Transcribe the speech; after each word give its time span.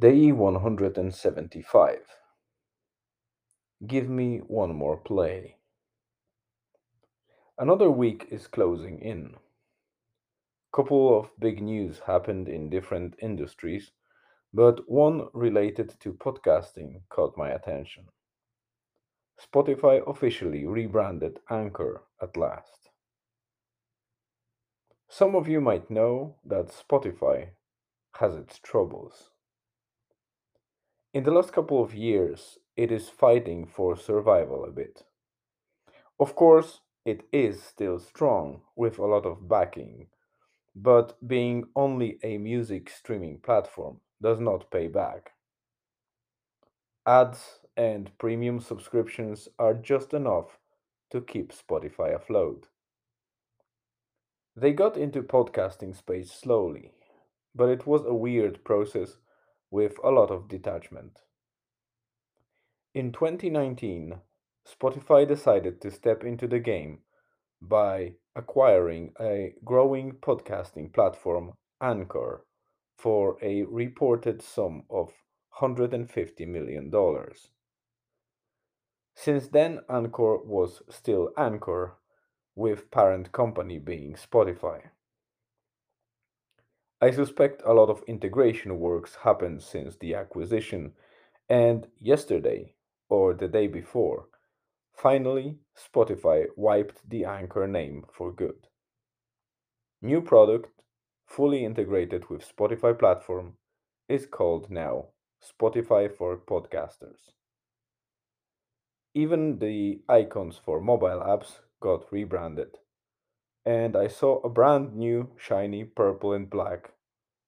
Day 0.00 0.32
175. 0.32 1.98
Give 3.86 4.08
me 4.08 4.38
one 4.38 4.74
more 4.74 4.96
play. 4.96 5.56
Another 7.58 7.90
week 7.90 8.26
is 8.30 8.46
closing 8.46 8.98
in. 9.00 9.34
Couple 10.74 11.18
of 11.18 11.28
big 11.38 11.60
news 11.60 11.98
happened 12.06 12.48
in 12.48 12.70
different 12.70 13.14
industries, 13.20 13.90
but 14.54 14.90
one 14.90 15.28
related 15.34 15.92
to 16.00 16.14
podcasting 16.14 17.02
caught 17.10 17.36
my 17.36 17.50
attention. 17.50 18.04
Spotify 19.38 20.00
officially 20.08 20.64
rebranded 20.64 21.40
Anchor 21.50 22.04
at 22.22 22.38
last. 22.38 22.88
Some 25.10 25.34
of 25.34 25.46
you 25.46 25.60
might 25.60 25.90
know 25.90 26.36
that 26.46 26.68
Spotify 26.68 27.50
has 28.14 28.34
its 28.34 28.58
troubles. 28.60 29.28
In 31.12 31.24
the 31.24 31.32
last 31.32 31.52
couple 31.52 31.82
of 31.82 31.92
years, 31.92 32.58
it 32.76 32.92
is 32.92 33.08
fighting 33.08 33.66
for 33.66 33.96
survival 33.96 34.64
a 34.64 34.70
bit. 34.70 35.02
Of 36.20 36.36
course, 36.36 36.82
it 37.04 37.24
is 37.32 37.60
still 37.60 37.98
strong 37.98 38.62
with 38.76 38.96
a 38.96 39.06
lot 39.06 39.26
of 39.26 39.48
backing, 39.48 40.06
but 40.76 41.16
being 41.26 41.64
only 41.74 42.20
a 42.22 42.38
music 42.38 42.88
streaming 42.88 43.40
platform 43.40 44.00
does 44.22 44.38
not 44.38 44.70
pay 44.70 44.86
back. 44.86 45.32
Ads 47.04 47.58
and 47.76 48.16
premium 48.18 48.60
subscriptions 48.60 49.48
are 49.58 49.74
just 49.74 50.14
enough 50.14 50.58
to 51.10 51.20
keep 51.20 51.52
Spotify 51.52 52.14
afloat. 52.14 52.68
They 54.54 54.72
got 54.72 54.96
into 54.96 55.24
podcasting 55.24 55.96
space 55.96 56.30
slowly, 56.30 56.92
but 57.52 57.68
it 57.68 57.84
was 57.84 58.04
a 58.04 58.14
weird 58.14 58.62
process 58.62 59.16
with 59.70 59.94
a 60.02 60.10
lot 60.10 60.30
of 60.30 60.48
detachment. 60.48 61.20
In 62.94 63.12
2019, 63.12 64.20
Spotify 64.66 65.26
decided 65.26 65.80
to 65.80 65.90
step 65.90 66.24
into 66.24 66.46
the 66.46 66.58
game 66.58 66.98
by 67.62 68.14
acquiring 68.34 69.12
a 69.20 69.54
growing 69.64 70.12
podcasting 70.12 70.92
platform, 70.92 71.52
Anchor, 71.80 72.44
for 72.98 73.38
a 73.42 73.62
reported 73.64 74.42
sum 74.42 74.84
of 74.90 75.12
$150 75.60 76.46
million. 76.46 76.90
Since 79.14 79.48
then, 79.48 79.80
Anchor 79.88 80.38
was 80.38 80.82
still 80.88 81.30
Anchor, 81.36 81.96
with 82.54 82.90
parent 82.90 83.32
company 83.32 83.78
being 83.78 84.14
Spotify. 84.14 84.90
I 87.02 87.10
suspect 87.10 87.62
a 87.64 87.72
lot 87.72 87.88
of 87.88 88.02
integration 88.06 88.78
works 88.78 89.16
happened 89.16 89.62
since 89.62 89.96
the 89.96 90.14
acquisition, 90.14 90.92
and 91.48 91.86
yesterday, 91.98 92.74
or 93.08 93.32
the 93.32 93.48
day 93.48 93.68
before, 93.68 94.26
finally 94.92 95.56
Spotify 95.74 96.44
wiped 96.56 97.08
the 97.08 97.24
Anchor 97.24 97.66
name 97.66 98.04
for 98.12 98.32
good. 98.32 98.66
New 100.02 100.20
product, 100.20 100.82
fully 101.26 101.64
integrated 101.64 102.28
with 102.28 102.46
Spotify 102.46 102.98
platform, 102.98 103.54
is 104.08 104.26
called 104.26 104.70
now 104.70 105.06
Spotify 105.42 106.14
for 106.14 106.36
Podcasters. 106.36 107.32
Even 109.14 109.58
the 109.58 110.02
icons 110.08 110.60
for 110.62 110.80
mobile 110.80 111.22
apps 111.26 111.60
got 111.80 112.12
rebranded, 112.12 112.76
and 113.64 113.96
I 113.96 114.08
saw 114.08 114.40
a 114.40 114.48
brand 114.48 114.94
new 114.94 115.30
shiny 115.36 115.84
purple 115.84 116.32
and 116.32 116.48
black, 116.48 116.92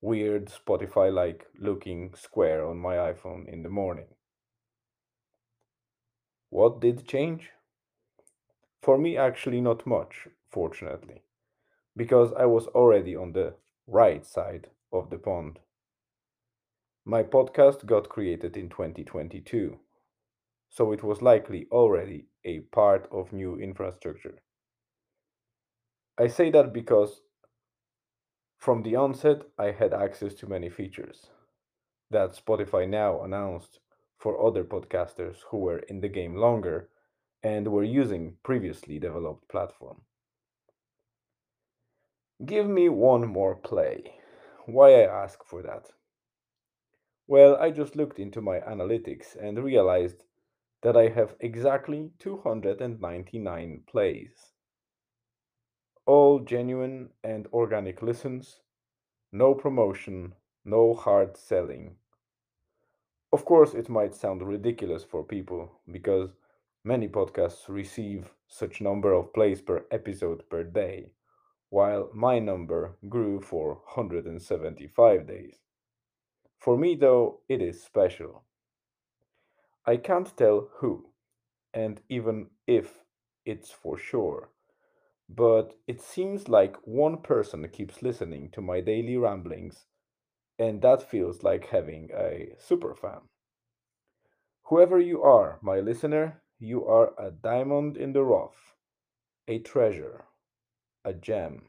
weird 0.00 0.46
Spotify 0.46 1.12
like 1.12 1.46
looking 1.58 2.14
square 2.14 2.64
on 2.66 2.78
my 2.78 2.96
iPhone 2.96 3.48
in 3.48 3.62
the 3.62 3.68
morning. 3.68 4.08
What 6.50 6.80
did 6.80 7.06
change? 7.06 7.50
For 8.82 8.98
me, 8.98 9.16
actually, 9.16 9.60
not 9.60 9.86
much, 9.86 10.26
fortunately, 10.50 11.22
because 11.96 12.32
I 12.32 12.46
was 12.46 12.66
already 12.68 13.14
on 13.14 13.32
the 13.32 13.54
right 13.86 14.26
side 14.26 14.68
of 14.92 15.10
the 15.10 15.18
pond. 15.18 15.60
My 17.04 17.22
podcast 17.22 17.86
got 17.86 18.08
created 18.08 18.56
in 18.56 18.68
2022, 18.68 19.78
so 20.68 20.92
it 20.92 21.02
was 21.02 21.22
likely 21.22 21.66
already 21.70 22.26
a 22.44 22.60
part 22.60 23.08
of 23.12 23.32
new 23.32 23.56
infrastructure. 23.56 24.40
I 26.20 26.26
say 26.26 26.50
that 26.50 26.74
because 26.74 27.22
from 28.58 28.82
the 28.82 28.94
onset 28.94 29.40
I 29.58 29.70
had 29.70 29.94
access 29.94 30.34
to 30.34 30.46
many 30.46 30.68
features 30.68 31.30
that 32.10 32.36
Spotify 32.36 32.86
now 32.86 33.22
announced 33.22 33.80
for 34.18 34.46
other 34.46 34.62
podcasters 34.62 35.38
who 35.48 35.56
were 35.56 35.78
in 35.78 36.02
the 36.02 36.10
game 36.10 36.34
longer 36.36 36.90
and 37.42 37.68
were 37.68 37.84
using 37.84 38.36
previously 38.42 38.98
developed 38.98 39.48
platform. 39.48 40.02
Give 42.44 42.68
me 42.68 42.90
one 42.90 43.26
more 43.26 43.56
play. 43.56 44.20
Why 44.66 45.02
I 45.02 45.22
ask 45.24 45.42
for 45.42 45.62
that? 45.62 45.86
Well, 47.26 47.56
I 47.56 47.70
just 47.70 47.96
looked 47.96 48.18
into 48.18 48.42
my 48.42 48.60
analytics 48.60 49.42
and 49.42 49.64
realized 49.64 50.24
that 50.82 50.98
I 50.98 51.08
have 51.08 51.34
exactly 51.40 52.10
299 52.18 53.84
plays. 53.90 54.49
All 56.10 56.40
genuine 56.40 57.10
and 57.22 57.46
organic 57.52 58.02
listens, 58.02 58.58
no 59.30 59.54
promotion, 59.54 60.34
no 60.64 60.92
hard 60.92 61.36
selling. 61.36 61.98
Of 63.32 63.44
course, 63.44 63.74
it 63.74 63.88
might 63.88 64.16
sound 64.16 64.42
ridiculous 64.42 65.04
for 65.04 65.22
people 65.22 65.70
because 65.88 66.30
many 66.82 67.06
podcasts 67.06 67.68
receive 67.68 68.34
such 68.48 68.80
number 68.80 69.12
of 69.12 69.32
plays 69.32 69.60
per 69.60 69.84
episode 69.92 70.42
per 70.50 70.64
day, 70.64 71.12
while 71.68 72.10
my 72.12 72.40
number 72.40 72.96
grew 73.08 73.40
for 73.40 73.74
175 73.94 75.28
days. 75.28 75.60
For 76.58 76.76
me, 76.76 76.96
though, 76.96 77.38
it 77.48 77.62
is 77.62 77.84
special. 77.84 78.42
I 79.86 79.96
can't 79.96 80.36
tell 80.36 80.70
who, 80.78 81.10
and 81.72 82.00
even 82.08 82.48
if 82.66 83.04
it's 83.44 83.70
for 83.70 83.96
sure, 83.96 84.50
but 85.34 85.78
it 85.86 86.00
seems 86.02 86.48
like 86.48 86.76
one 86.86 87.22
person 87.22 87.66
keeps 87.68 88.02
listening 88.02 88.50
to 88.50 88.60
my 88.60 88.80
daily 88.82 89.16
ramblings, 89.16 89.86
and 90.58 90.82
that 90.82 91.02
feels 91.02 91.42
like 91.42 91.66
having 91.66 92.10
a 92.12 92.54
superfan. 92.58 93.22
Whoever 94.62 94.98
you 94.98 95.22
are, 95.22 95.58
my 95.60 95.80
listener, 95.80 96.42
you 96.58 96.86
are 96.86 97.12
a 97.18 97.30
diamond 97.30 97.98
in 97.98 98.14
the 98.14 98.24
rough, 98.24 98.74
a 99.48 99.58
treasure, 99.60 100.26
a 101.04 101.14
gem, 101.14 101.68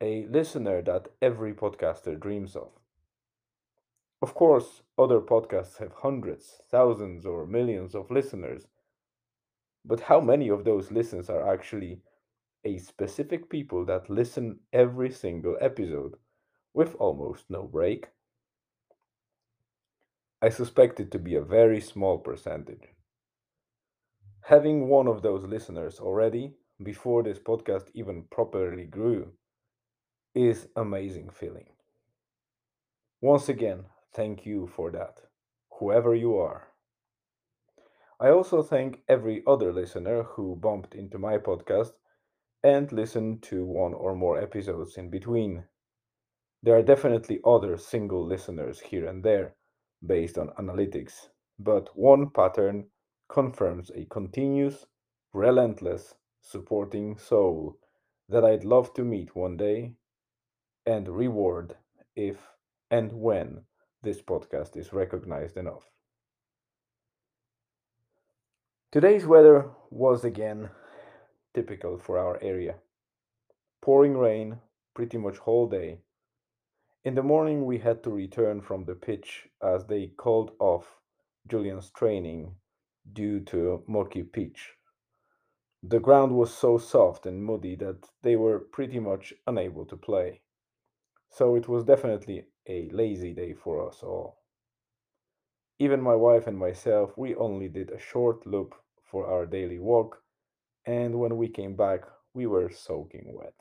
a 0.00 0.24
listener 0.26 0.80
that 0.82 1.08
every 1.20 1.52
podcaster 1.52 2.16
dreams 2.16 2.54
of. 2.54 2.70
Of 4.20 4.34
course, 4.34 4.82
other 4.98 5.20
podcasts 5.20 5.76
have 5.76 5.92
hundreds, 5.92 6.60
thousands, 6.68 7.24
or 7.24 7.46
millions 7.46 7.94
of 7.94 8.10
listeners, 8.10 8.66
but 9.84 10.00
how 10.00 10.20
many 10.20 10.48
of 10.48 10.64
those 10.64 10.90
listens 10.90 11.30
are 11.30 11.48
actually 11.48 12.02
a 12.64 12.78
specific 12.78 13.48
people 13.50 13.84
that 13.86 14.10
listen 14.10 14.60
every 14.72 15.10
single 15.10 15.56
episode 15.60 16.16
with 16.72 16.94
almost 16.96 17.50
no 17.50 17.64
break? 17.64 18.08
I 20.42 20.48
suspect 20.48 21.00
it 21.00 21.10
to 21.12 21.18
be 21.18 21.34
a 21.36 21.42
very 21.42 21.80
small 21.80 22.18
percentage. 22.18 22.88
Having 24.42 24.88
one 24.88 25.08
of 25.08 25.22
those 25.22 25.44
listeners 25.44 25.98
already, 25.98 26.54
before 26.82 27.22
this 27.22 27.38
podcast 27.38 27.88
even 27.94 28.24
properly 28.24 28.84
grew, 28.84 29.32
is 30.34 30.68
amazing 30.76 31.30
feeling. 31.30 31.68
Once 33.20 33.48
again, 33.48 33.84
thank 34.12 34.44
you 34.44 34.66
for 34.66 34.90
that, 34.90 35.18
whoever 35.78 36.14
you 36.14 36.36
are. 36.36 36.68
I 38.20 38.30
also 38.30 38.62
thank 38.62 39.02
every 39.08 39.42
other 39.46 39.72
listener 39.72 40.22
who 40.22 40.56
bumped 40.56 40.94
into 40.94 41.18
my 41.18 41.38
podcast 41.38 41.92
and 42.64 42.90
listen 42.90 43.38
to 43.40 43.64
one 43.64 43.92
or 43.92 44.16
more 44.16 44.40
episodes 44.40 44.96
in 44.96 45.10
between. 45.10 45.64
There 46.62 46.76
are 46.76 46.82
definitely 46.82 47.40
other 47.44 47.76
single 47.76 48.24
listeners 48.26 48.80
here 48.80 49.06
and 49.06 49.22
there 49.22 49.54
based 50.04 50.38
on 50.38 50.48
analytics, 50.58 51.28
but 51.58 51.90
one 51.96 52.30
pattern 52.30 52.86
confirms 53.28 53.90
a 53.94 54.06
continuous, 54.06 54.86
relentless, 55.34 56.14
supporting 56.40 57.18
soul 57.18 57.78
that 58.30 58.44
I'd 58.44 58.64
love 58.64 58.94
to 58.94 59.04
meet 59.04 59.36
one 59.36 59.58
day 59.58 59.92
and 60.86 61.06
reward 61.08 61.76
if 62.16 62.38
and 62.90 63.12
when 63.12 63.64
this 64.02 64.22
podcast 64.22 64.76
is 64.76 64.92
recognized 64.92 65.58
enough. 65.58 65.90
Today's 68.90 69.26
weather 69.26 69.70
was 69.90 70.24
again 70.24 70.70
typical 71.54 71.98
for 71.98 72.18
our 72.18 72.38
area. 72.42 72.76
Pouring 73.80 74.18
rain 74.18 74.60
pretty 74.94 75.16
much 75.16 75.38
whole 75.38 75.68
day, 75.68 76.00
In 77.04 77.14
the 77.14 77.22
morning, 77.22 77.66
we 77.66 77.78
had 77.78 78.02
to 78.02 78.10
return 78.10 78.60
from 78.60 78.84
the 78.84 78.96
pitch 78.96 79.48
as 79.62 79.86
they 79.86 80.08
called 80.08 80.56
off 80.58 80.98
Julian's 81.46 81.90
training 81.92 82.56
due 83.12 83.38
to 83.42 83.84
murky 83.86 84.24
pitch. 84.24 84.76
The 85.84 86.00
ground 86.00 86.34
was 86.34 86.52
so 86.52 86.78
soft 86.78 87.26
and 87.26 87.44
muddy 87.44 87.76
that 87.76 88.10
they 88.22 88.34
were 88.34 88.58
pretty 88.58 88.98
much 88.98 89.32
unable 89.46 89.86
to 89.86 89.96
play. 89.96 90.42
So 91.30 91.54
it 91.56 91.68
was 91.68 91.84
definitely 91.84 92.48
a 92.66 92.88
lazy 92.90 93.34
day 93.34 93.54
for 93.54 93.88
us 93.88 94.02
all. 94.02 94.40
Even 95.78 96.00
my 96.00 96.16
wife 96.16 96.48
and 96.48 96.58
myself, 96.58 97.16
we 97.16 97.36
only 97.36 97.68
did 97.68 97.92
a 97.92 97.98
short 98.00 98.44
loop 98.44 98.74
for 99.04 99.28
our 99.28 99.46
daily 99.46 99.78
walk, 99.78 100.23
and 100.86 101.18
when 101.18 101.36
we 101.36 101.48
came 101.48 101.76
back, 101.76 102.02
we 102.34 102.46
were 102.46 102.70
soaking 102.70 103.32
wet. 103.32 103.54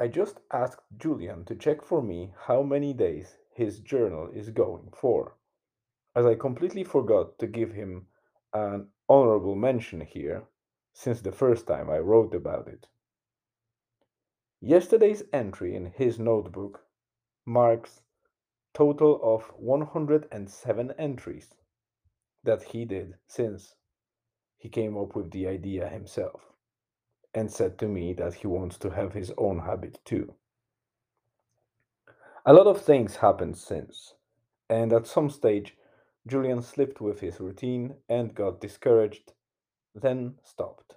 I 0.00 0.08
just 0.08 0.38
asked 0.52 0.82
Julian 0.96 1.44
to 1.46 1.56
check 1.56 1.82
for 1.82 2.02
me 2.02 2.32
how 2.46 2.62
many 2.62 2.92
days 2.92 3.36
his 3.54 3.80
journal 3.80 4.30
is 4.32 4.50
going 4.50 4.92
for, 4.92 5.36
as 6.14 6.24
I 6.24 6.34
completely 6.34 6.84
forgot 6.84 7.38
to 7.38 7.46
give 7.46 7.72
him 7.72 8.06
an 8.52 8.88
honorable 9.08 9.56
mention 9.56 10.00
here 10.00 10.44
since 10.92 11.20
the 11.20 11.32
first 11.32 11.66
time 11.66 11.90
I 11.90 11.98
wrote 11.98 12.34
about 12.34 12.68
it. 12.68 12.86
Yesterday's 14.60 15.22
entry 15.32 15.74
in 15.74 15.86
his 15.86 16.18
notebook 16.18 16.84
marks 17.46 18.02
total 18.74 19.20
of 19.22 19.44
107 19.56 20.92
entries 20.98 21.54
that 22.44 22.62
he 22.62 22.84
did 22.84 23.14
since 23.26 23.74
he 24.58 24.68
came 24.68 24.98
up 24.98 25.14
with 25.16 25.30
the 25.30 25.46
idea 25.46 25.88
himself 25.88 26.52
and 27.32 27.50
said 27.50 27.78
to 27.78 27.86
me 27.86 28.12
that 28.12 28.34
he 28.34 28.46
wants 28.46 28.76
to 28.78 28.90
have 28.90 29.12
his 29.12 29.32
own 29.38 29.60
habit 29.60 29.98
too. 30.04 30.34
A 32.44 32.52
lot 32.52 32.66
of 32.66 32.80
things 32.80 33.16
happened 33.16 33.56
since, 33.56 34.14
and 34.68 34.92
at 34.92 35.06
some 35.06 35.30
stage, 35.30 35.76
Julian 36.26 36.62
slipped 36.62 37.00
with 37.00 37.20
his 37.20 37.40
routine 37.40 37.94
and 38.08 38.34
got 38.34 38.60
discouraged, 38.60 39.32
then 39.94 40.34
stopped. 40.42 40.96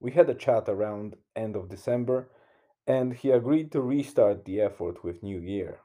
We 0.00 0.12
had 0.12 0.28
a 0.30 0.34
chat 0.34 0.68
around 0.68 1.16
end 1.34 1.56
of 1.56 1.68
December, 1.68 2.30
and 2.86 3.14
he 3.14 3.30
agreed 3.30 3.72
to 3.72 3.80
restart 3.80 4.44
the 4.44 4.60
effort 4.60 5.02
with 5.02 5.22
New 5.22 5.38
Year. 5.38 5.80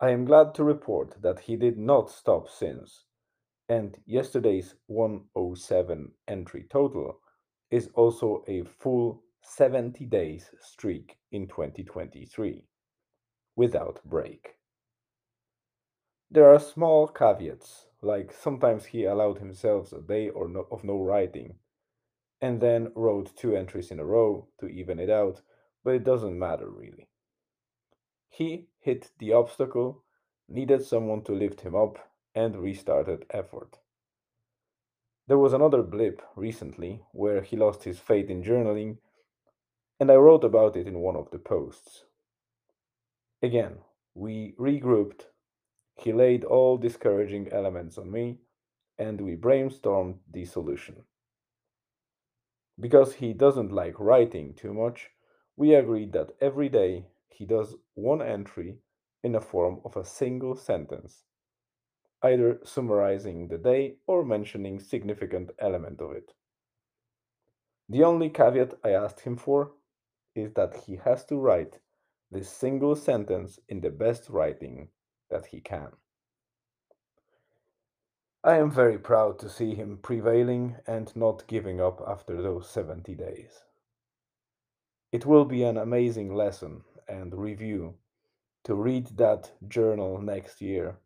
I 0.00 0.10
am 0.10 0.24
glad 0.24 0.54
to 0.54 0.64
report 0.64 1.20
that 1.22 1.40
he 1.40 1.56
did 1.56 1.76
not 1.76 2.10
stop 2.10 2.48
since, 2.48 3.04
and 3.68 3.98
yesterday's 4.06 4.74
107 4.86 6.10
entry 6.26 6.66
total 6.70 7.20
is 7.70 7.90
also 7.94 8.42
a 8.48 8.62
full 8.62 9.22
70 9.42 10.06
days 10.06 10.50
streak 10.60 11.18
in 11.32 11.46
2023 11.46 12.64
without 13.56 14.00
break. 14.04 14.54
There 16.30 16.52
are 16.52 16.60
small 16.60 17.08
caveats, 17.08 17.86
like 18.02 18.32
sometimes 18.32 18.86
he 18.86 19.04
allowed 19.04 19.38
himself 19.38 19.92
a 19.92 20.00
day 20.00 20.28
or 20.28 20.48
no, 20.48 20.66
of 20.70 20.84
no 20.84 21.02
writing, 21.02 21.56
and 22.40 22.60
then 22.60 22.92
wrote 22.94 23.36
two 23.36 23.56
entries 23.56 23.90
in 23.90 23.98
a 23.98 24.04
row 24.04 24.46
to 24.60 24.68
even 24.68 25.00
it 25.00 25.10
out, 25.10 25.40
but 25.84 25.94
it 25.94 26.04
doesn't 26.04 26.38
matter 26.38 26.70
really. 26.70 27.08
He 28.28 28.68
hit 28.78 29.10
the 29.18 29.32
obstacle, 29.32 30.04
needed 30.48 30.84
someone 30.84 31.22
to 31.24 31.32
lift 31.32 31.62
him 31.62 31.74
up, 31.74 31.98
and 32.38 32.54
restarted 32.54 33.24
effort. 33.30 33.78
There 35.26 35.38
was 35.38 35.52
another 35.52 35.82
blip 35.82 36.22
recently 36.36 37.02
where 37.10 37.42
he 37.42 37.56
lost 37.56 37.82
his 37.82 37.98
faith 37.98 38.30
in 38.30 38.44
journaling, 38.44 38.98
and 39.98 40.08
I 40.08 40.14
wrote 40.14 40.44
about 40.44 40.76
it 40.76 40.86
in 40.86 41.00
one 41.00 41.16
of 41.16 41.32
the 41.32 41.40
posts. 41.40 42.04
Again, 43.42 43.78
we 44.14 44.54
regrouped, 44.56 45.22
he 45.96 46.12
laid 46.12 46.44
all 46.44 46.76
discouraging 46.76 47.48
elements 47.50 47.98
on 47.98 48.08
me, 48.12 48.38
and 48.96 49.20
we 49.20 49.34
brainstormed 49.34 50.18
the 50.32 50.44
solution. 50.44 51.02
Because 52.78 53.14
he 53.14 53.32
doesn't 53.32 53.72
like 53.72 53.98
writing 53.98 54.54
too 54.54 54.72
much, 54.72 55.10
we 55.56 55.74
agreed 55.74 56.12
that 56.12 56.36
every 56.40 56.68
day 56.68 57.06
he 57.28 57.44
does 57.44 57.74
one 57.94 58.22
entry 58.22 58.76
in 59.24 59.32
the 59.32 59.40
form 59.40 59.80
of 59.84 59.96
a 59.96 60.04
single 60.04 60.54
sentence 60.54 61.24
either 62.22 62.58
summarizing 62.64 63.48
the 63.48 63.58
day 63.58 63.96
or 64.06 64.24
mentioning 64.24 64.80
significant 64.80 65.50
element 65.58 66.00
of 66.00 66.12
it. 66.12 66.32
The 67.88 68.04
only 68.04 68.28
caveat 68.28 68.74
I 68.84 68.90
asked 68.90 69.20
him 69.20 69.36
for 69.36 69.72
is 70.34 70.52
that 70.54 70.74
he 70.86 70.96
has 70.96 71.24
to 71.26 71.36
write 71.36 71.78
this 72.30 72.50
single 72.50 72.94
sentence 72.96 73.58
in 73.68 73.80
the 73.80 73.90
best 73.90 74.28
writing 74.28 74.88
that 75.30 75.46
he 75.46 75.60
can. 75.60 75.88
I 78.44 78.58
am 78.58 78.70
very 78.70 78.98
proud 78.98 79.38
to 79.40 79.48
see 79.48 79.74
him 79.74 79.98
prevailing 79.98 80.76
and 80.86 81.14
not 81.16 81.46
giving 81.46 81.80
up 81.80 82.02
after 82.06 82.40
those 82.40 82.68
70 82.68 83.14
days. 83.14 83.64
It 85.10 85.26
will 85.26 85.44
be 85.44 85.64
an 85.64 85.76
amazing 85.76 86.34
lesson 86.34 86.82
and 87.08 87.34
review 87.34 87.94
to 88.64 88.74
read 88.74 89.16
that 89.16 89.50
journal 89.66 90.20
next 90.20 90.60
year 90.60 90.98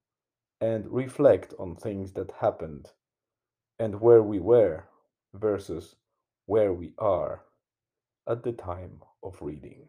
and 0.62 0.86
reflect 0.92 1.54
on 1.58 1.74
things 1.76 2.12
that 2.12 2.32
happened 2.40 2.86
and 3.80 4.00
where 4.00 4.22
we 4.22 4.38
were 4.38 4.84
versus 5.34 5.96
where 6.46 6.72
we 6.72 6.92
are 6.98 7.42
at 8.28 8.44
the 8.44 8.52
time 8.52 9.02
of 9.24 9.36
reading. 9.42 9.88